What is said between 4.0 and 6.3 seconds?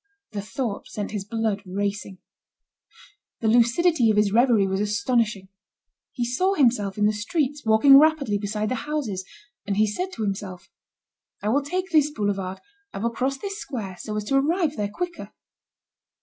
of his reverie was astonishing. He